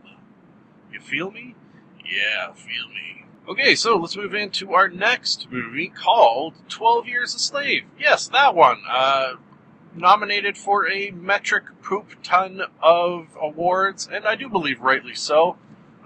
You 0.92 1.00
feel 1.00 1.30
me? 1.30 1.54
Yeah, 2.04 2.52
feel 2.52 2.88
me. 2.88 3.24
Okay, 3.48 3.74
so 3.74 3.96
let's 3.96 4.16
move 4.16 4.34
into 4.34 4.72
our 4.72 4.88
next 4.88 5.48
movie 5.50 5.88
called 5.88 6.54
12 6.68 7.08
Years 7.08 7.34
a 7.34 7.38
Slave. 7.38 7.84
Yes, 7.98 8.28
that 8.28 8.54
one. 8.54 8.82
Uh, 8.88 9.34
nominated 9.94 10.56
for 10.56 10.88
a 10.88 11.10
metric 11.10 11.64
poop 11.82 12.22
ton 12.22 12.62
of 12.80 13.36
awards, 13.40 14.08
and 14.10 14.26
I 14.26 14.36
do 14.36 14.48
believe 14.48 14.80
rightly 14.80 15.14
so. 15.14 15.56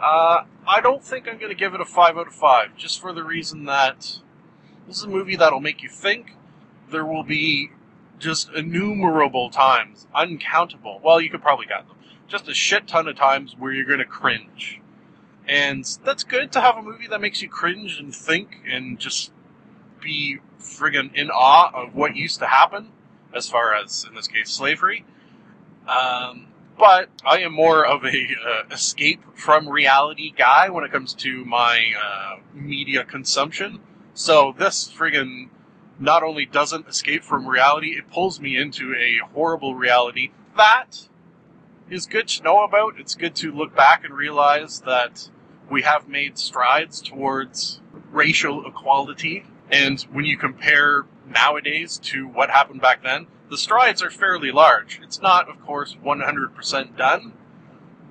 Uh, 0.00 0.44
I 0.66 0.80
don't 0.80 1.02
think 1.02 1.26
I'm 1.26 1.38
going 1.38 1.50
to 1.50 1.56
give 1.56 1.74
it 1.74 1.80
a 1.80 1.84
5 1.84 2.18
out 2.18 2.26
of 2.26 2.34
5, 2.34 2.76
just 2.76 3.00
for 3.00 3.12
the 3.12 3.24
reason 3.24 3.64
that 3.64 4.18
this 4.86 4.98
is 4.98 5.04
a 5.04 5.08
movie 5.08 5.36
that'll 5.36 5.60
make 5.60 5.82
you 5.82 5.88
think. 5.88 6.32
There 6.90 7.04
will 7.04 7.24
be 7.24 7.70
just 8.18 8.50
innumerable 8.52 9.50
times, 9.50 10.06
uncountable, 10.14 11.00
well, 11.02 11.20
you 11.20 11.30
could 11.30 11.42
probably 11.42 11.66
count 11.66 11.88
them, 11.88 11.96
just 12.28 12.48
a 12.48 12.54
shit 12.54 12.86
ton 12.86 13.08
of 13.08 13.16
times 13.16 13.54
where 13.58 13.72
you're 13.72 13.86
going 13.86 13.98
to 13.98 14.04
cringe. 14.04 14.80
And 15.48 15.84
that's 16.04 16.24
good 16.24 16.50
to 16.52 16.60
have 16.60 16.76
a 16.76 16.82
movie 16.82 17.06
that 17.08 17.20
makes 17.20 17.40
you 17.42 17.48
cringe 17.48 17.98
and 17.98 18.14
think 18.14 18.62
and 18.68 18.98
just 18.98 19.32
be 20.00 20.38
friggin' 20.60 21.14
in 21.14 21.30
awe 21.30 21.70
of 21.74 21.94
what 21.94 22.16
used 22.16 22.38
to 22.40 22.46
happen, 22.46 22.90
as 23.34 23.48
far 23.48 23.74
as, 23.74 24.04
in 24.08 24.14
this 24.14 24.28
case, 24.28 24.50
slavery. 24.50 25.04
Um, 25.86 26.48
but 26.78 27.08
I 27.24 27.40
am 27.40 27.52
more 27.52 27.86
of 27.86 28.04
a 28.04 28.08
uh, 28.08 28.62
escape 28.70 29.22
from 29.34 29.68
reality 29.68 30.32
guy 30.36 30.68
when 30.68 30.84
it 30.84 30.92
comes 30.92 31.14
to 31.14 31.44
my 31.44 31.92
uh, 32.00 32.36
media 32.54 33.04
consumption. 33.04 33.80
So 34.14 34.54
this 34.56 34.90
friggin' 34.90 35.48
not 35.98 36.22
only 36.22 36.46
doesn't 36.46 36.88
escape 36.88 37.22
from 37.22 37.46
reality, 37.46 37.96
it 37.96 38.10
pulls 38.10 38.40
me 38.40 38.56
into 38.56 38.94
a 38.94 39.18
horrible 39.32 39.74
reality 39.74 40.30
that 40.56 41.08
is 41.88 42.06
good 42.06 42.28
to 42.28 42.42
know 42.42 42.64
about. 42.64 42.98
It's 42.98 43.14
good 43.14 43.34
to 43.36 43.52
look 43.52 43.74
back 43.74 44.04
and 44.04 44.14
realize 44.14 44.80
that 44.80 45.30
we 45.70 45.82
have 45.82 46.08
made 46.08 46.38
strides 46.38 47.00
towards 47.00 47.80
racial 48.10 48.66
equality. 48.66 49.44
And 49.70 50.00
when 50.12 50.24
you 50.24 50.36
compare 50.36 51.06
nowadays 51.26 51.98
to 52.04 52.26
what 52.26 52.50
happened 52.50 52.80
back 52.80 53.02
then, 53.02 53.26
the 53.48 53.58
strides 53.58 54.02
are 54.02 54.10
fairly 54.10 54.50
large. 54.50 55.00
It's 55.02 55.20
not, 55.20 55.48
of 55.48 55.64
course, 55.64 55.96
100% 56.04 56.96
done, 56.96 57.32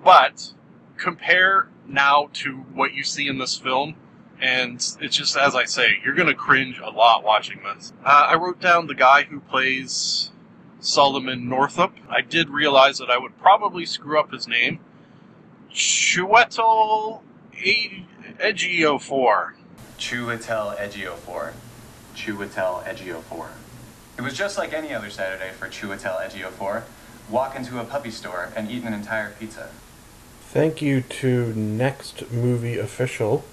but 0.04 0.54
compare 0.98 1.70
now 1.88 2.30
to 2.34 2.54
what 2.74 2.94
you 2.94 3.04
see 3.04 3.28
in 3.28 3.38
this 3.38 3.58
film, 3.58 3.96
and 4.40 4.76
it's 5.02 5.16
just 5.16 5.38
as 5.38 5.56
I 5.56 5.66
say, 5.66 5.98
you're 6.04 6.16
going 6.16 6.28
to 6.28 6.36
cringe 6.36 6.80
a 6.80 6.90
lot 6.90 7.24
watching 7.24 7.62
this. 7.64 7.94
Uh, 8.04 8.28
I 8.30 8.36
wrote 8.36 8.60
down 8.60 8.88
the 8.88 8.96
guy 8.96 9.24
who 9.24 9.40
plays 9.40 10.32
Solomon 10.80 11.50
Northup. 11.50 11.94
I 12.10 12.22
did 12.22 12.50
realize 12.50 12.98
that 13.00 13.10
I 13.10 13.18
would 13.18 13.38
probably 13.38 13.86
screw 13.86 14.20
up 14.20 14.32
his 14.32 14.48
name. 14.48 14.80
Chiwetel 15.72 17.22
Ejiofor. 18.40 19.54
Chiwetel 19.98 20.78
Ejiofor. 20.78 21.54
Chiwetel 22.16 22.84
Ejiofor. 22.86 23.50
It 24.18 24.22
was 24.22 24.34
just 24.34 24.58
like 24.58 24.74
any 24.74 24.94
other 24.94 25.10
Saturday 25.10 25.52
for 25.52 25.68
Chiwetel 25.68 26.26
Ejiofor. 26.26 26.84
Walk 27.30 27.56
into 27.56 27.80
a 27.80 27.84
puppy 27.84 28.12
store 28.12 28.52
and 28.56 28.72
eat 28.72 28.84
an 28.84 28.94
entire 28.94 29.32
pizza. 29.32 29.70
Thank 30.42 30.82
you 30.82 31.02
to 31.02 31.54
Next 31.54 32.32
Movie 32.32 32.78
Official 32.78 33.44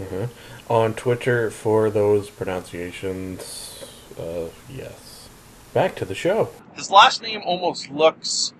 uh 0.00 0.28
on 0.68 0.94
Twitter 0.94 1.50
for 1.50 1.90
those 1.90 2.30
pronunciations. 2.30 3.84
Uh, 4.18 4.46
yes. 4.72 5.28
Back 5.74 5.96
to 5.96 6.04
the 6.04 6.14
show. 6.14 6.50
His 6.74 6.90
last 6.90 7.20
name 7.22 7.42
almost 7.44 7.90
looks 7.90 8.52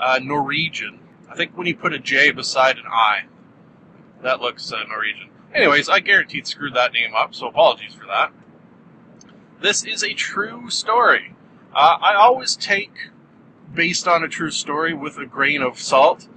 uh, 0.00 0.18
Norwegian. 0.22 0.98
I 1.30 1.36
think 1.36 1.56
when 1.56 1.66
you 1.66 1.76
put 1.76 1.92
a 1.92 1.98
J 1.98 2.32
beside 2.32 2.76
an 2.76 2.86
I, 2.90 3.22
that 4.22 4.40
looks 4.40 4.72
uh, 4.72 4.82
Norwegian. 4.88 5.30
Anyways, 5.54 5.88
I 5.88 6.00
guaranteed 6.00 6.46
screwed 6.46 6.74
that 6.74 6.92
name 6.92 7.14
up, 7.14 7.34
so 7.34 7.46
apologies 7.46 7.94
for 7.94 8.06
that. 8.06 8.32
This 9.60 9.84
is 9.84 10.02
a 10.02 10.14
true 10.14 10.70
story. 10.70 11.34
Uh, 11.74 11.98
I 12.00 12.14
always 12.14 12.56
take 12.56 13.10
based 13.74 14.08
on 14.08 14.24
a 14.24 14.28
true 14.28 14.50
story 14.50 14.94
with 14.94 15.18
a 15.18 15.26
grain 15.26 15.60
of 15.60 15.78
salt. 15.78 16.28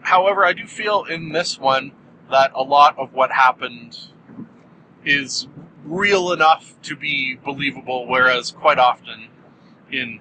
However, 0.00 0.46
I 0.46 0.54
do 0.54 0.66
feel 0.66 1.04
in 1.04 1.32
this 1.32 1.58
one 1.58 1.92
that 2.30 2.52
a 2.54 2.62
lot 2.62 2.98
of 2.98 3.12
what 3.12 3.30
happened 3.30 3.98
is 5.04 5.46
real 5.84 6.32
enough 6.32 6.74
to 6.82 6.96
be 6.96 7.36
believable, 7.36 8.06
whereas 8.08 8.50
quite 8.50 8.78
often 8.78 9.28
in 9.92 10.20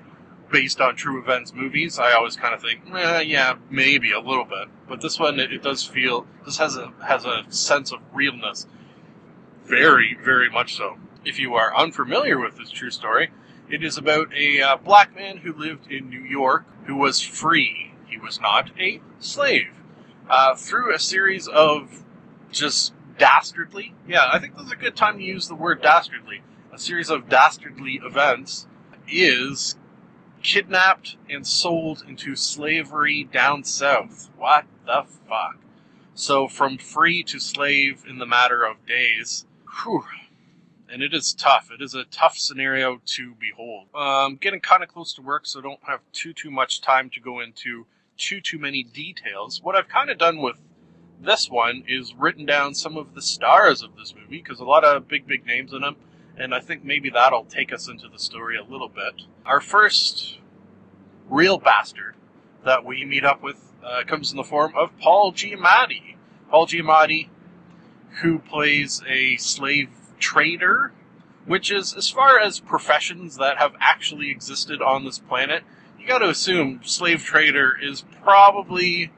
based 0.52 0.82
on 0.82 0.96
true 0.98 1.20
events 1.20 1.54
movies, 1.54 1.98
I 1.98 2.12
always 2.12 2.36
kind 2.36 2.54
of 2.54 2.62
think, 2.62 2.82
eh, 2.94 3.22
yeah, 3.22 3.56
maybe 3.72 4.12
a 4.12 4.20
little 4.20 4.46
bit. 4.46 4.68
But 4.88 5.00
this 5.00 5.18
one, 5.18 5.40
it, 5.40 5.54
it 5.54 5.64
does 5.64 5.84
feel 5.84 6.28
this 6.46 6.58
has 6.58 6.76
a 6.76 6.92
has 7.08 7.24
a 7.26 7.46
sense 7.48 7.94
of 7.94 8.00
realness, 8.14 8.68
very, 9.66 10.18
very 10.22 10.50
much 10.50 10.76
so. 10.76 10.98
If 11.26 11.40
you 11.40 11.56
are 11.56 11.76
unfamiliar 11.76 12.40
with 12.40 12.58
this 12.58 12.70
true 12.70 12.92
story, 12.92 13.32
it 13.70 13.84
is 13.84 13.98
about 13.98 14.34
a 14.34 14.62
uh, 14.62 14.78
black 14.78 15.16
man 15.16 15.38
who 15.38 15.54
lived 15.54 15.92
in 15.92 16.10
New 16.10 16.22
York 16.22 16.66
who 16.86 16.96
was 16.96 17.22
free. 17.22 17.94
He 18.08 18.18
was 18.18 18.40
not 18.40 18.72
a 18.80 19.02
slave. 19.20 19.70
Uh, 20.30 20.56
through 20.56 20.94
a 20.94 21.00
series 21.00 21.48
of 21.48 22.04
just 22.52 22.94
dastardly, 23.18 23.94
yeah, 24.08 24.30
I 24.32 24.40
think 24.40 24.56
this 24.56 24.66
is 24.66 24.72
a 24.72 24.78
good 24.78 24.96
time 24.96 25.18
to 25.18 25.24
use 25.24 25.48
the 25.48 25.56
word 25.56 25.82
dastardly. 25.82 26.42
A 26.72 26.78
series 26.78 27.10
of 27.10 27.30
dastardly 27.30 28.02
events 28.04 28.68
is 29.08 29.76
kidnapped 30.42 31.18
and 31.30 31.48
sold 31.48 32.04
into 32.08 32.36
slavery 32.36 33.24
down 33.24 33.64
south. 33.64 34.30
What 34.38 34.66
the 34.86 35.06
fuck? 35.28 35.58
So 36.14 36.48
from 36.48 36.78
free 36.78 37.24
to 37.24 37.40
slave 37.40 38.04
in 38.08 38.20
the 38.20 38.26
matter 38.26 38.64
of 38.64 38.86
days. 38.86 39.46
Whew. 39.84 40.04
And 40.94 41.02
it 41.02 41.14
is 41.14 41.34
tough. 41.34 41.70
It 41.72 41.82
is 41.82 41.96
a 41.96 42.04
tough 42.06 42.38
scenario 42.38 43.02
to 43.04 43.34
behold. 43.40 43.88
Um, 43.96 44.36
getting 44.36 44.60
kind 44.60 44.84
of 44.84 44.90
close 44.90 45.14
to 45.16 45.24
work, 45.24 45.48
so 45.48 45.60
I 45.60 45.64
don't 45.64 45.84
have 45.84 46.02
too 46.12 46.34
too 46.34 46.52
much 46.52 46.82
time 46.82 47.10
to 47.12 47.20
go 47.20 47.40
into 47.40 47.88
too 48.18 48.40
too 48.40 48.60
many 48.60 48.84
details. 48.84 49.60
What 49.64 49.76
I've 49.76 49.90
kind 49.90 50.12
of 50.12 50.20
done 50.20 50.40
with 50.40 50.58
this 51.20 51.50
one 51.50 51.84
is 51.88 52.14
written 52.14 52.46
down 52.46 52.76
some 52.76 52.96
of 52.96 53.16
the 53.16 53.22
stars 53.22 53.82
of 53.82 53.96
this 53.96 54.14
movie 54.14 54.38
because 54.38 54.60
a 54.60 54.66
lot 54.66 54.84
of 54.84 55.08
big 55.08 55.26
big 55.26 55.48
names 55.48 55.74
in 55.74 55.82
them 55.82 55.96
and 56.38 56.54
I 56.54 56.60
think 56.60 56.84
maybe 56.84 57.10
that'll 57.10 57.46
take 57.46 57.72
us 57.72 57.88
into 57.88 58.08
the 58.08 58.20
story 58.20 58.58
a 58.58 58.64
little 58.64 58.90
bit. 58.90 59.24
Our 59.46 59.62
first 59.62 60.38
real 61.30 61.58
bastard 61.58 62.16
that 62.66 62.86
we 62.86 63.06
meet 63.06 63.24
up 63.24 63.44
with 63.44 63.74
uh, 63.84 64.04
comes 64.06 64.32
in 64.32 64.38
the 64.38 64.44
form 64.44 64.74
of 64.76 64.98
Paul 65.00 65.34
Giamatti. 65.34 66.16
Paul 66.50 66.66
Giamatti, 66.68 67.30
who 68.22 68.40
plays 68.40 69.02
a 69.08 69.36
slave 69.38 69.90
trader, 70.24 70.94
which 71.46 71.72
is, 71.72 71.94
as 71.94 72.10
far 72.10 72.40
as 72.40 72.60
professions 72.60 73.36
that 73.36 73.58
have 73.58 73.74
actually 73.80 74.32
existed 74.32 74.82
on 74.82 75.04
this 75.04 75.20
planet, 75.20 75.64
you 76.00 76.08
got 76.08 76.20
to 76.20 76.30
assume 76.30 76.80
slave 76.84 77.24
trader 77.24 77.78
is 77.82 78.06
probably 78.24 79.12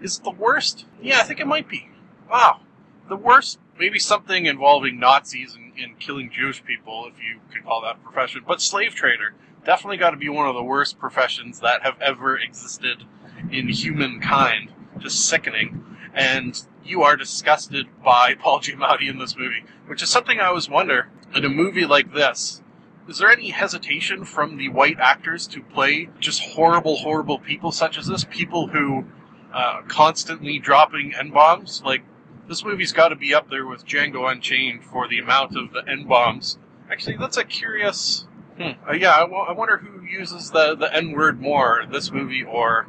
is 0.00 0.20
the 0.20 0.30
worst? 0.30 0.86
Yeah, 1.02 1.20
I 1.20 1.22
think 1.24 1.40
it 1.40 1.46
might 1.46 1.68
be. 1.68 1.90
wow, 2.30 2.60
the 3.08 3.16
worst, 3.16 3.58
maybe 3.78 3.98
something 3.98 4.46
involving 4.46 4.98
Nazis 4.98 5.54
and, 5.54 5.72
and 5.78 5.98
killing 5.98 6.30
Jewish 6.30 6.64
people, 6.64 7.06
if 7.06 7.22
you 7.22 7.40
could 7.52 7.64
call 7.64 7.82
that 7.82 7.96
a 7.96 7.98
profession, 7.98 8.42
but 8.46 8.60
slave 8.60 8.94
trader. 8.94 9.34
Definitely 9.64 9.98
got 9.98 10.10
to 10.10 10.16
be 10.16 10.28
one 10.28 10.48
of 10.48 10.54
the 10.54 10.62
worst 10.62 10.98
professions 10.98 11.60
that 11.60 11.82
have 11.82 12.00
ever 12.00 12.38
existed 12.38 13.04
in 13.50 13.68
humankind. 13.68 14.72
Just 14.98 15.26
sickening. 15.28 15.84
And 16.14 16.60
you 16.88 17.02
are 17.02 17.16
disgusted 17.16 17.86
by 18.04 18.34
Paul 18.40 18.60
Giamatti 18.60 19.08
in 19.08 19.18
this 19.18 19.36
movie, 19.36 19.64
which 19.86 20.02
is 20.02 20.08
something 20.08 20.40
I 20.40 20.46
always 20.46 20.68
wonder 20.68 21.08
in 21.34 21.44
a 21.44 21.48
movie 21.48 21.86
like 21.86 22.14
this. 22.14 22.62
Is 23.08 23.18
there 23.18 23.30
any 23.30 23.50
hesitation 23.50 24.24
from 24.24 24.58
the 24.58 24.68
white 24.68 24.98
actors 25.00 25.46
to 25.48 25.62
play 25.62 26.10
just 26.20 26.42
horrible, 26.42 26.96
horrible 26.96 27.38
people 27.38 27.72
such 27.72 27.96
as 27.96 28.06
this? 28.06 28.24
People 28.24 28.68
who 28.68 29.06
uh, 29.52 29.82
constantly 29.88 30.58
dropping 30.58 31.14
n 31.14 31.30
bombs. 31.30 31.82
Like 31.84 32.02
this 32.48 32.64
movie's 32.64 32.92
got 32.92 33.08
to 33.08 33.16
be 33.16 33.34
up 33.34 33.48
there 33.48 33.66
with 33.66 33.86
Django 33.86 34.30
Unchained 34.30 34.84
for 34.84 35.08
the 35.08 35.18
amount 35.18 35.56
of 35.56 35.72
the 35.72 35.82
n 35.88 36.04
bombs. 36.04 36.58
Actually, 36.90 37.16
that's 37.16 37.36
a 37.36 37.44
curious. 37.44 38.26
Hmm. 38.58 38.72
Uh, 38.88 38.92
yeah, 38.92 39.14
I, 39.14 39.20
w- 39.20 39.40
I 39.40 39.52
wonder 39.52 39.78
who 39.78 40.04
uses 40.04 40.50
the 40.50 40.74
the 40.74 40.94
n 40.94 41.12
word 41.12 41.40
more, 41.40 41.84
this 41.90 42.10
movie 42.10 42.44
or 42.44 42.88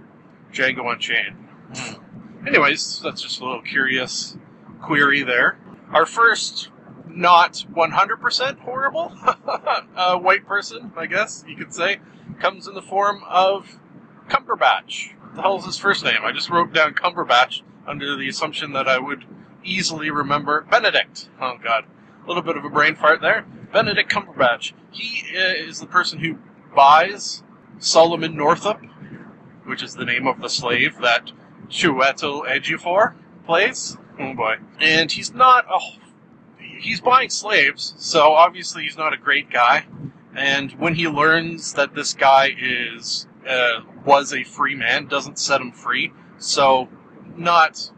Django 0.52 0.92
Unchained. 0.92 1.36
Hmm. 1.76 2.09
Anyways, 2.48 3.02
that's 3.04 3.22
just 3.22 3.42
a 3.42 3.46
little 3.46 3.62
curious 3.62 4.38
query 4.82 5.24
there. 5.24 5.58
Our 5.92 6.06
first 6.06 6.70
not 7.08 7.66
100% 7.74 8.60
horrible 8.60 9.12
uh, 9.96 10.18
white 10.18 10.46
person, 10.46 10.92
I 10.96 11.06
guess 11.06 11.44
you 11.48 11.56
could 11.56 11.74
say, 11.74 12.00
comes 12.40 12.68
in 12.68 12.76
the 12.76 12.82
form 12.82 13.24
of 13.28 13.80
Cumberbatch. 14.30 15.16
What 15.20 15.36
the 15.36 15.42
hell 15.42 15.58
is 15.58 15.66
his 15.66 15.78
first 15.78 16.04
name? 16.04 16.20
I 16.24 16.32
just 16.32 16.50
wrote 16.50 16.74
down 16.74 16.94
Cumberbatch 16.94 17.62
under 17.86 18.16
the 18.16 18.30
assumption 18.30 18.74
that 18.74 18.88
I 18.88 19.00
would 19.00 19.26
easily 19.64 20.10
remember 20.10 20.62
Benedict. 20.62 21.30
Oh 21.42 21.58
god, 21.62 21.86
a 22.24 22.28
little 22.28 22.44
bit 22.44 22.56
of 22.56 22.64
a 22.64 22.70
brain 22.70 22.96
fart 22.96 23.22
there. 23.22 23.46
Benedict 23.74 24.12
Cumberbatch. 24.12 24.74
He 24.92 25.28
is 25.36 25.80
the 25.80 25.88
person 25.88 26.20
who 26.20 26.38
buys 26.76 27.44
Solomon 27.80 28.38
Northup, 28.38 28.82
which 29.66 29.84
is 29.84 29.96
the 29.96 30.06
name 30.06 30.26
of 30.28 30.40
the 30.40 30.50
slave 30.50 31.00
that 31.02 31.32
Chiwetel 31.70 32.48
Ejiofor 32.48 33.16
plays. 33.46 33.98
Oh 34.20 34.34
boy. 34.34 34.58
And 34.80 35.12
he's 35.12 35.34
not 35.34 35.66
a 35.66 35.80
he's 36.80 37.02
buying 37.02 37.30
slaves, 37.30 37.94
so 37.98 38.34
obviously 38.34 38.84
he's 38.84 38.98
not 38.98 39.14
a 39.14 39.18
great 39.18 39.50
guy. 39.50 39.86
And 40.36 40.72
when 40.74 40.96
he 40.96 41.08
learns 41.08 41.74
that 41.74 41.96
this 41.96 42.14
guy 42.14 42.56
is 42.58 43.28
uh, 43.48 43.82
was 44.06 44.34
a 44.34 44.44
free 44.44 44.76
man, 44.76 45.08
doesn't 45.08 45.40
set 45.40 45.62
him 45.62 45.72
free. 45.72 46.12
So 46.38 46.90
not 47.36 47.92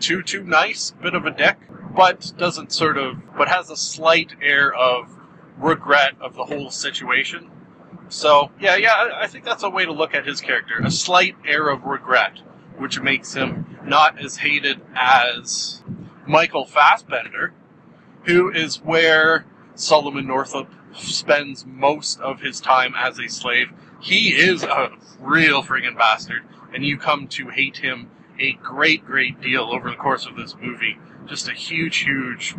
too 0.00 0.22
too 0.22 0.42
nice, 0.42 0.92
bit 1.02 1.14
of 1.14 1.24
a 1.26 1.30
dick, 1.30 1.56
but 1.94 2.32
doesn't 2.36 2.72
sort 2.72 2.98
of, 2.98 3.16
but 3.36 3.48
has 3.48 3.70
a 3.70 3.76
slight 3.76 4.34
air 4.42 4.72
of 4.72 5.08
regret 5.58 6.14
of 6.20 6.34
the 6.34 6.44
whole 6.44 6.70
situation. 6.70 7.50
So 8.08 8.50
yeah, 8.60 8.76
yeah, 8.76 8.92
I, 8.92 9.22
I 9.22 9.26
think 9.26 9.44
that's 9.44 9.62
a 9.62 9.70
way 9.70 9.84
to 9.84 9.92
look 9.92 10.14
at 10.14 10.26
his 10.26 10.40
character. 10.40 10.80
A 10.82 10.90
slight 10.90 11.36
air 11.46 11.68
of 11.68 11.84
regret, 11.84 12.40
which 12.78 13.00
makes 13.00 13.34
him 13.34 13.78
not 13.84 14.18
as 14.22 14.38
hated 14.38 14.80
as 14.94 15.82
Michael 16.26 16.64
Fassbender, 16.64 17.52
who 18.24 18.50
is 18.50 18.76
where 18.76 19.44
Solomon 19.74 20.26
Northup 20.26 20.72
spends 20.94 21.66
most 21.66 22.20
of 22.20 22.40
his 22.40 22.60
time 22.60 22.94
as 22.96 23.18
a 23.18 23.28
slave. 23.28 23.68
He 24.00 24.30
is 24.30 24.62
a 24.62 24.90
real 25.20 25.62
friggin' 25.62 25.96
bastard, 25.96 26.42
and 26.72 26.84
you 26.84 26.98
come 26.98 27.26
to 27.28 27.48
hate 27.48 27.78
him 27.78 28.10
a 28.38 28.52
great, 28.54 29.04
great 29.04 29.40
deal 29.40 29.64
over 29.64 29.90
the 29.90 29.96
course 29.96 30.26
of 30.26 30.36
this 30.36 30.56
movie. 30.60 30.98
Just 31.26 31.48
a 31.48 31.52
huge, 31.52 31.98
huge. 31.98 32.54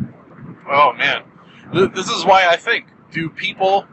Oh 0.70 0.92
man. 0.92 1.24
This 1.72 2.08
is 2.08 2.24
why 2.24 2.46
I 2.46 2.56
think 2.56 2.86
do 3.10 3.28
people 3.28 3.86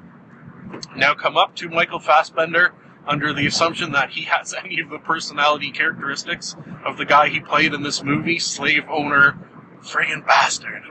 now 0.96 1.14
come 1.14 1.38
up 1.38 1.56
to 1.58 1.70
Michael 1.70 2.00
Fassbender 2.00 2.74
under 3.08 3.34
the 3.34 3.46
assumption 3.46 3.92
that 3.92 4.12
he 4.12 4.24
has 4.24 4.54
any 4.64 4.80
of 4.80 4.90
the 4.90 5.00
personality 5.00 5.72
characteristics 5.72 6.56
of 6.86 6.98
the 6.98 7.06
guy 7.06 7.30
he 7.30 7.40
played 7.40 7.74
in 7.74 7.84
this 7.84 8.04
movie, 8.04 8.40
slave 8.40 8.84
owner, 8.90 9.38
friggin' 9.82 10.26
bastard. 10.26 10.84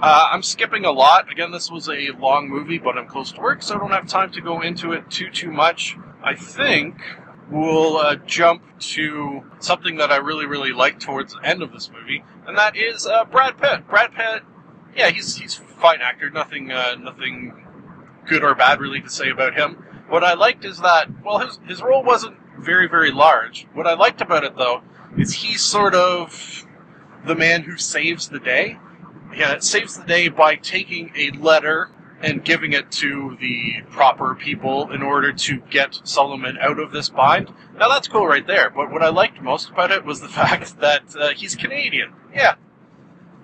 Uh, 0.00 0.28
I'm 0.32 0.42
skipping 0.42 0.84
a 0.84 0.90
lot. 0.90 1.30
Again, 1.30 1.52
this 1.52 1.70
was 1.70 1.88
a 1.88 2.10
long 2.18 2.48
movie, 2.48 2.78
but 2.78 2.98
I'm 2.98 3.06
close 3.06 3.32
to 3.32 3.40
work, 3.40 3.62
so 3.62 3.76
I 3.76 3.78
don't 3.78 3.92
have 3.92 4.06
time 4.06 4.32
to 4.32 4.40
go 4.40 4.60
into 4.60 4.92
it 4.92 5.08
too 5.10 5.30
too 5.30 5.50
much. 5.50 5.96
I 6.22 6.34
think 6.34 6.96
we'll 7.50 7.96
uh, 7.98 8.16
jump 8.16 8.62
to 8.80 9.42
something 9.60 9.96
that 9.98 10.10
I 10.10 10.16
really 10.16 10.46
really 10.46 10.72
like 10.72 10.98
towards 10.98 11.34
the 11.34 11.46
end 11.46 11.62
of 11.62 11.72
this 11.72 11.90
movie, 11.90 12.24
and 12.46 12.58
that 12.58 12.76
is 12.76 13.06
uh, 13.06 13.24
Brad 13.24 13.58
Pitt. 13.58 13.86
Brad 13.88 14.12
Pitt, 14.12 14.42
yeah, 14.96 15.10
he's 15.10 15.36
he's 15.36 15.54
fine 15.54 16.00
actor. 16.00 16.30
Nothing 16.30 16.72
uh, 16.72 16.96
nothing 16.96 17.64
good 18.26 18.42
or 18.42 18.54
bad 18.54 18.80
really 18.80 19.00
to 19.00 19.10
say 19.10 19.30
about 19.30 19.54
him. 19.54 19.84
What 20.12 20.24
I 20.24 20.34
liked 20.34 20.64
is 20.64 20.78
that 20.80 21.08
well, 21.24 21.38
his 21.38 21.58
his 21.66 21.82
role 21.82 22.02
wasn't 22.02 22.36
very 22.58 22.86
very 22.88 23.10
large. 23.10 23.66
What 23.72 23.86
I 23.86 23.94
liked 23.94 24.20
about 24.20 24.44
it 24.44 24.56
though 24.56 24.82
is 25.16 25.32
he's 25.32 25.62
sort 25.62 25.94
of 25.94 26.66
the 27.24 27.34
man 27.34 27.62
who 27.62 27.76
saves 27.78 28.28
the 28.28 28.38
day 28.38 28.78
yeah, 29.34 29.52
it 29.52 29.64
saves 29.64 29.96
the 29.96 30.04
day 30.04 30.28
by 30.28 30.56
taking 30.56 31.12
a 31.16 31.30
letter 31.30 31.90
and 32.20 32.44
giving 32.44 32.72
it 32.72 32.90
to 32.92 33.36
the 33.40 33.82
proper 33.90 34.34
people 34.34 34.90
in 34.92 35.02
order 35.02 35.32
to 35.32 35.60
get 35.70 36.00
Solomon 36.04 36.56
out 36.58 36.78
of 36.78 36.92
this 36.92 37.08
bind. 37.08 37.52
Now 37.76 37.88
that's 37.88 38.08
cool 38.08 38.26
right 38.26 38.46
there, 38.46 38.70
but 38.70 38.90
what 38.90 39.02
I 39.02 39.08
liked 39.08 39.40
most 39.42 39.70
about 39.70 39.90
it 39.90 40.04
was 40.04 40.20
the 40.20 40.28
fact 40.40 40.78
that 40.80 41.16
uh, 41.16 41.30
he's 41.30 41.56
Canadian. 41.56 42.12
Yeah. 42.34 42.54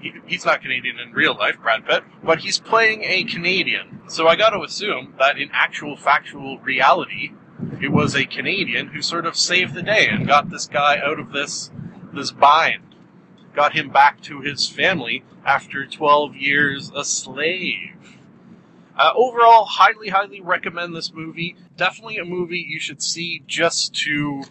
He, 0.01 0.13
he's 0.27 0.45
not 0.45 0.63
Canadian 0.63 0.99
in 0.99 1.13
real 1.13 1.37
life, 1.37 1.57
Brad 1.61 1.87
Pitt, 1.87 2.05
but 2.23 2.41
he's 2.41 2.59
playing 2.59 3.03
a 3.03 3.25
Canadian. 3.25 4.01
So 4.09 4.29
I 4.29 4.37
gotta 4.37 4.61
assume 4.61 5.15
that 5.19 5.39
in 5.39 5.51
actual 5.53 5.97
factual 5.97 6.59
reality, 6.59 7.33
it 7.81 7.93
was 7.93 8.15
a 8.15 8.25
Canadian 8.25 8.89
who 8.89 9.03
sort 9.03 9.27
of 9.27 9.37
saved 9.37 9.75
the 9.75 9.83
day 9.83 10.09
and 10.09 10.27
got 10.27 10.51
this 10.51 10.67
guy 10.67 10.99
out 10.99 11.19
of 11.19 11.33
this 11.33 11.71
this 12.13 12.31
bind 12.31 12.83
got 13.59 13.75
him 13.75 13.91
back 13.91 14.21
to 14.23 14.41
his 14.41 14.69
family 14.69 15.25
after 15.45 15.85
12 15.85 16.37
years 16.37 16.93
a 16.95 17.05
slave. 17.05 18.19
Uh, 18.97 19.11
overall, 19.17 19.65
highly, 19.65 20.11
highly 20.11 20.41
recommend 20.41 20.95
this 20.95 21.13
movie. 21.13 21.57
Definitely 21.77 22.19
a 22.19 22.25
movie 22.25 22.65
you 22.69 22.79
should 22.79 23.03
see 23.03 23.43
just 23.49 23.95
to 24.05 24.45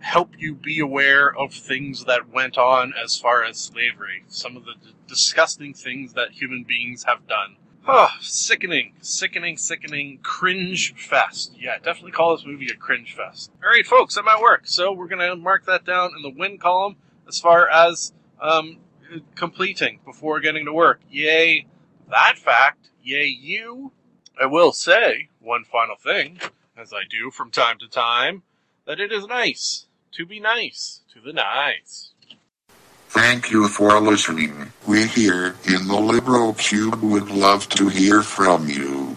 help 0.00 0.30
you 0.38 0.54
be 0.54 0.80
aware 0.80 1.34
of 1.34 1.52
things 1.52 2.04
that 2.06 2.32
went 2.32 2.58
on 2.58 2.92
as 3.02 3.16
far 3.16 3.44
as 3.44 3.58
slavery. 3.58 4.24
Some 4.28 4.56
of 4.56 4.64
the 4.64 4.74
d- 4.82 4.94
disgusting 5.06 5.74
things 5.74 6.14
that 6.14 6.32
human 6.32 6.64
beings 6.64 7.04
have 7.04 7.26
done. 7.26 7.56
Oh, 7.86 8.08
sickening, 8.20 8.94
sickening, 9.00 9.56
sickening, 9.56 10.18
cringe 10.22 10.94
fest. 10.94 11.54
Yeah, 11.58 11.76
definitely 11.78 12.12
call 12.12 12.36
this 12.36 12.46
movie 12.46 12.68
a 12.70 12.76
cringe 12.76 13.14
fest. 13.14 13.50
Alright, 13.62 13.86
folks, 13.86 14.16
I'm 14.16 14.28
at 14.28 14.40
work, 14.40 14.66
so 14.66 14.92
we're 14.92 15.08
gonna 15.08 15.36
mark 15.36 15.66
that 15.66 15.84
down 15.84 16.12
in 16.16 16.22
the 16.22 16.30
win 16.30 16.58
column 16.58 16.96
as 17.28 17.38
far 17.38 17.68
as 17.68 18.12
um, 18.40 18.78
completing 19.34 20.00
before 20.04 20.40
getting 20.40 20.64
to 20.64 20.72
work. 20.72 21.00
Yay, 21.10 21.66
that 22.10 22.38
fact. 22.38 22.90
Yay, 23.02 23.26
you. 23.26 23.92
I 24.40 24.46
will 24.46 24.72
say 24.72 25.28
one 25.40 25.64
final 25.64 25.96
thing, 25.96 26.40
as 26.76 26.92
I 26.92 27.02
do 27.08 27.30
from 27.30 27.50
time 27.50 27.78
to 27.78 27.88
time, 27.88 28.42
that 28.86 29.00
it 29.00 29.12
is 29.12 29.26
nice 29.26 29.86
to 30.12 30.26
be 30.26 30.40
nice 30.40 31.00
to 31.14 31.20
the 31.20 31.32
nice. 31.32 32.10
Thank 33.08 33.50
you 33.50 33.68
for 33.68 34.00
listening. 34.00 34.72
We 34.86 35.06
here 35.06 35.56
in 35.66 35.88
the 35.88 35.98
Libro 35.98 36.52
Cube 36.52 37.02
would 37.02 37.30
love 37.30 37.68
to 37.70 37.88
hear 37.88 38.22
from 38.22 38.68
you. 38.68 39.16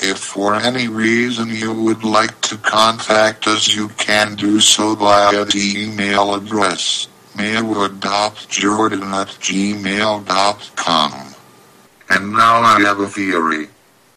If 0.00 0.18
for 0.18 0.54
any 0.54 0.86
reason 0.86 1.48
you 1.48 1.72
would 1.72 2.04
like 2.04 2.40
to 2.42 2.56
contact 2.58 3.48
us, 3.48 3.74
you 3.74 3.88
can 3.88 4.36
do 4.36 4.60
so 4.60 4.94
via 4.94 5.44
the 5.44 5.74
email 5.76 6.34
address 6.34 7.08
maywood.jordan 7.38 9.02
at 9.02 9.28
gmail.com. 9.28 11.12
And 12.10 12.32
now 12.32 12.62
I 12.62 12.80
have 12.80 13.00
a 13.00 13.06
theory. 13.06 13.68